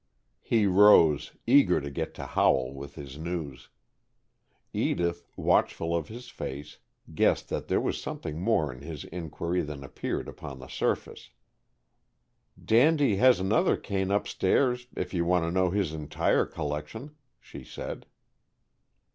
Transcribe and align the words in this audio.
He 0.41 0.65
rose, 0.65 1.33
eager 1.45 1.79
to 1.79 1.91
get 1.91 2.15
to 2.15 2.25
Howell 2.25 2.73
with 2.73 2.95
his 2.95 3.19
news. 3.19 3.69
Edith, 4.73 5.27
watchful 5.37 5.95
of 5.95 6.07
his 6.07 6.29
face, 6.29 6.79
guessed 7.13 7.49
that 7.49 7.67
there 7.67 7.79
was 7.79 8.01
something 8.01 8.41
more 8.41 8.73
in 8.73 8.81
his 8.81 9.03
inquiry 9.03 9.61
than 9.61 9.83
appeared 9.83 10.27
upon 10.27 10.57
the 10.57 10.65
surface. 10.67 11.29
"Dandy 12.65 13.17
has 13.17 13.39
another 13.39 13.77
cane 13.77 14.09
upstairs, 14.09 14.87
if 14.97 15.13
you 15.13 15.23
want 15.23 15.45
to 15.45 15.51
know 15.51 15.67
about 15.67 15.77
his 15.77 15.93
entire 15.93 16.47
collection," 16.47 17.15
she 17.39 17.63
said. 17.63 18.07